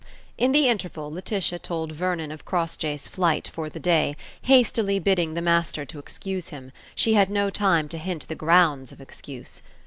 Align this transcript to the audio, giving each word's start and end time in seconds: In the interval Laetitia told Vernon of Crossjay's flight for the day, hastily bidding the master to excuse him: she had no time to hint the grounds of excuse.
In 0.35 0.51
the 0.51 0.67
interval 0.67 1.11
Laetitia 1.11 1.59
told 1.59 1.91
Vernon 1.91 2.31
of 2.31 2.43
Crossjay's 2.43 3.07
flight 3.07 3.47
for 3.49 3.69
the 3.69 3.79
day, 3.79 4.17
hastily 4.41 4.97
bidding 4.97 5.35
the 5.35 5.43
master 5.43 5.85
to 5.85 5.99
excuse 5.99 6.49
him: 6.49 6.71
she 6.95 7.13
had 7.13 7.29
no 7.29 7.51
time 7.51 7.87
to 7.89 7.99
hint 7.99 8.27
the 8.27 8.33
grounds 8.33 8.91
of 8.91 8.99
excuse. 8.99 9.61